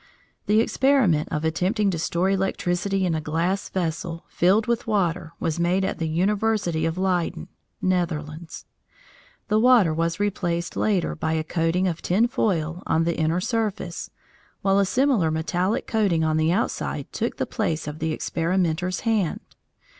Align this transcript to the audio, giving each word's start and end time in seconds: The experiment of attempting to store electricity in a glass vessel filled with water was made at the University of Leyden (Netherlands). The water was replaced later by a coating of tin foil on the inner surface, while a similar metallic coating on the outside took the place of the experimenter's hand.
The 0.47 0.61
experiment 0.61 1.29
of 1.29 1.45
attempting 1.45 1.91
to 1.91 1.99
store 1.99 2.31
electricity 2.31 3.05
in 3.05 3.13
a 3.13 3.21
glass 3.21 3.69
vessel 3.69 4.25
filled 4.29 4.65
with 4.65 4.87
water 4.87 5.33
was 5.39 5.59
made 5.59 5.85
at 5.85 5.99
the 5.99 6.07
University 6.09 6.87
of 6.87 6.97
Leyden 6.97 7.49
(Netherlands). 7.83 8.65
The 9.47 9.59
water 9.59 9.93
was 9.93 10.19
replaced 10.19 10.75
later 10.75 11.13
by 11.13 11.33
a 11.33 11.43
coating 11.43 11.87
of 11.87 12.01
tin 12.01 12.27
foil 12.27 12.81
on 12.87 13.03
the 13.03 13.15
inner 13.19 13.39
surface, 13.39 14.09
while 14.63 14.79
a 14.79 14.87
similar 14.87 15.29
metallic 15.29 15.85
coating 15.85 16.23
on 16.23 16.37
the 16.37 16.51
outside 16.51 17.13
took 17.13 17.37
the 17.37 17.45
place 17.45 17.87
of 17.87 17.99
the 17.99 18.11
experimenter's 18.11 19.01
hand. 19.01 19.41